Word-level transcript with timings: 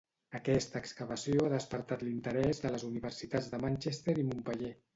Aquesta 0.37 0.79
excavació 0.83 1.43
ha 1.43 1.51
despertat 1.55 2.07
l'interès 2.07 2.63
de 2.65 2.73
les 2.77 2.87
universitats 2.89 3.53
de 3.55 3.63
Manchester 3.69 4.19
i 4.25 4.29
Montpeller. 4.33 4.77